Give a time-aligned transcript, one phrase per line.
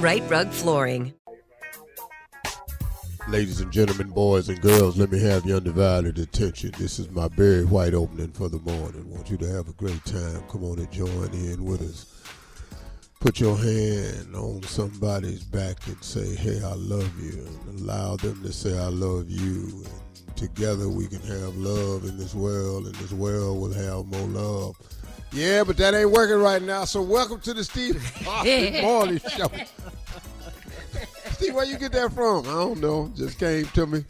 [0.00, 1.12] Rite Rug Flooring.
[3.28, 6.72] Ladies and gentlemen, boys and girls, let me have your undivided attention.
[6.78, 9.10] This is my Barry White opening for the morning.
[9.10, 10.42] want you to have a great time.
[10.48, 12.06] Come on and join in with us.
[13.20, 17.46] Put your hand on somebody's back and say, Hey, I love you.
[17.68, 19.84] And allow them to say, I love you.
[20.26, 24.28] And together we can have love in this world, and this world will have more
[24.28, 24.76] love.
[25.32, 26.84] Yeah, but that ain't working right now.
[26.84, 29.48] So welcome to the Steve Harvey Morning Show.
[31.52, 32.46] Where you get that from?
[32.46, 33.10] I don't know.
[33.16, 34.04] Just came to me.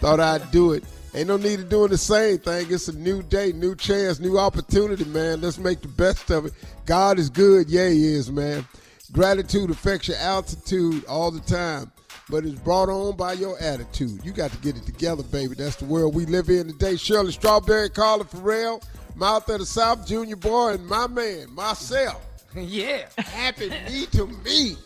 [0.00, 0.84] Thought I'd do it.
[1.14, 2.66] Ain't no need of doing the same thing.
[2.70, 5.40] It's a new day, new chance, new opportunity, man.
[5.40, 6.52] Let's make the best of it.
[6.86, 7.68] God is good.
[7.68, 8.64] Yeah, he is, man.
[9.12, 11.90] Gratitude affects your altitude all the time,
[12.28, 14.20] but it's brought on by your attitude.
[14.24, 15.56] You got to get it together, baby.
[15.56, 16.94] That's the world we live in today.
[16.94, 18.80] Shirley Strawberry, Carla Ferrell,
[19.16, 22.24] Mouth of the South, Junior Boy, and my man, myself.
[22.56, 23.06] Yeah.
[23.16, 24.76] Happy me to me.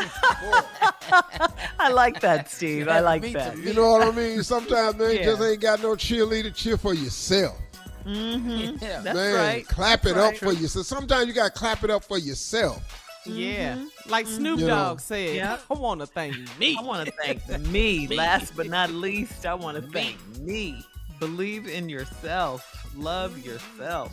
[1.78, 2.88] I like that, Steve.
[2.88, 3.56] I like that.
[3.58, 4.42] You know what I mean?
[4.42, 5.24] Sometimes man, Yeah.
[5.24, 7.58] just ain't got no cheerleader cheer for yourself.
[8.04, 8.82] Mm-hmm.
[8.84, 9.00] Yeah.
[9.00, 9.66] That's man, right.
[9.68, 10.38] clap That's it up right.
[10.38, 10.86] for yourself.
[10.86, 13.02] Sometimes you got to clap it up for yourself.
[13.24, 13.84] Yeah.
[14.06, 14.74] Like Snoop You know.
[14.76, 15.60] Dogg said, Yep.
[15.70, 16.76] I want to thank me.
[16.78, 18.06] I want to thank me.
[18.08, 20.84] Last but not least, I want to thank me.
[21.18, 22.64] Believe in yourself.
[22.96, 24.12] Love yourself.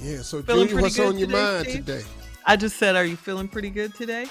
[0.00, 1.86] Yeah, so Feeling Junior, what's on your today, mind Steve?
[1.86, 2.04] today?
[2.46, 4.26] I just said, are you feeling pretty good today?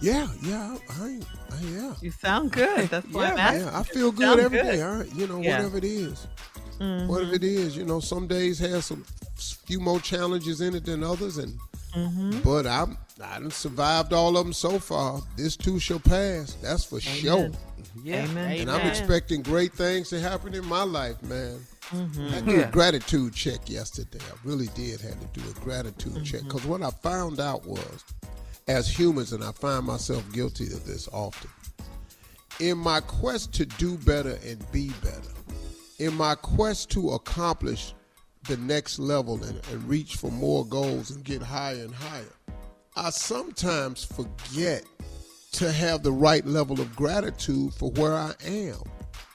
[0.00, 1.20] Yeah, yeah, I, I,
[1.52, 1.94] I yeah.
[2.00, 2.88] You sound good.
[2.88, 3.68] That's why I'm Yeah, asking.
[3.68, 4.64] I feel good sound every good.
[4.72, 4.82] day.
[4.82, 5.56] All right, you know, Yeah.
[5.58, 6.26] whatever it is.
[6.80, 7.06] Mhm.
[7.08, 9.04] Whatever it is, you know, some days have some
[9.66, 11.58] few more challenges in it than others, and
[11.96, 12.40] Mm-hmm.
[12.40, 15.20] but I'm I done survived all of them so far.
[15.36, 16.52] This too shall pass.
[16.62, 17.50] That's for sure.
[18.04, 18.26] Yeah.
[18.26, 18.60] Amen.
[18.60, 21.58] And I'm expecting great things to happen in my life, man.
[21.90, 22.34] Mm-hmm.
[22.34, 24.18] I did a gratitude check yesterday.
[24.20, 28.04] I really did have to do a gratitude check because what I found out was,
[28.68, 31.50] as humans, and I find myself guilty of this often,
[32.60, 35.32] in my quest to do better and be better,
[35.98, 37.94] in my quest to accomplish
[38.46, 42.32] the next level and, and reach for more goals and get higher and higher,
[42.94, 44.84] I sometimes forget
[45.52, 48.82] to have the right level of gratitude for where I am.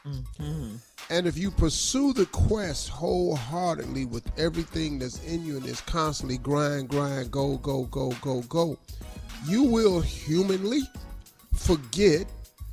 [0.05, 0.75] Mm-hmm.
[1.09, 6.37] And if you pursue the quest wholeheartedly with everything that's in you and is constantly
[6.37, 8.77] grind, grind, go, go, go, go, go,
[9.45, 10.81] you will humanly
[11.55, 12.25] forget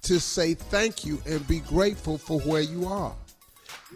[0.03, 3.15] to say thank you and be grateful for where you are.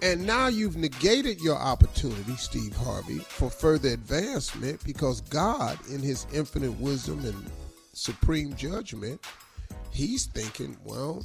[0.02, 6.26] And now you've negated your opportunity, Steve Harvey, for further advancement because God, in his
[6.32, 7.50] infinite wisdom and
[7.92, 9.24] supreme judgment,
[9.92, 11.24] he's thinking, well,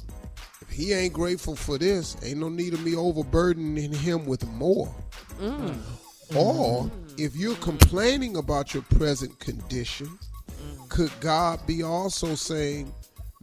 [0.60, 4.94] if he ain't grateful for this, ain't no need of me overburdening him with more.
[5.40, 5.76] Mm.
[6.36, 6.88] Or
[7.18, 10.16] if you're complaining about your present condition,
[11.00, 12.92] could God be also saying,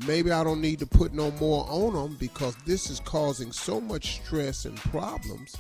[0.06, 3.81] maybe I don't need to put no more on them because this is causing so
[3.81, 5.56] much stress and problems?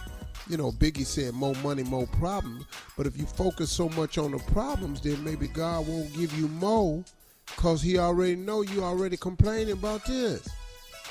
[0.47, 2.65] You know, Biggie said, more money, more problems.
[2.95, 6.47] But if you focus so much on the problems, then maybe God won't give you
[6.49, 7.03] more
[7.47, 10.47] because he already know you already complaining about this.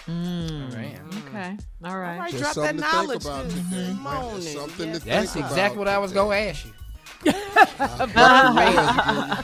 [0.06, 0.70] Mm.
[0.70, 1.00] All right.
[1.26, 1.56] Okay.
[1.84, 2.18] All right.
[2.20, 2.30] right.
[2.30, 3.56] Just drop that knowledge think about too.
[3.56, 3.86] today.
[3.88, 4.56] Come on Just then.
[4.56, 6.72] something to That's think exactly about what I was going to ask you.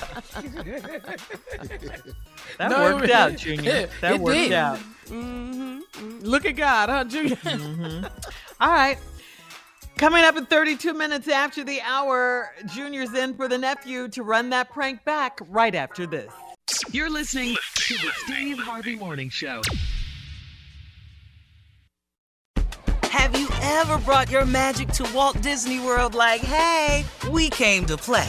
[2.58, 3.88] That No, worked it- out, Junior.
[4.00, 4.52] That worked did.
[4.52, 4.78] out.
[5.06, 6.20] Mm-hmm.
[6.20, 7.36] Look at God, huh, Junior?
[7.36, 8.04] Mm-hmm.
[8.60, 8.98] All right.
[9.98, 14.50] Coming up in 32 minutes after the hour, Junior's in for the nephew to run
[14.50, 16.32] that prank back right after this.
[16.90, 19.62] You're listening to the Steve Harvey Morning Show.
[23.04, 27.96] Have you ever brought your magic to Walt Disney World like, hey, we came to
[27.96, 28.28] play?